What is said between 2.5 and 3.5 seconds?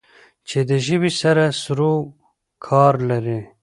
کار لری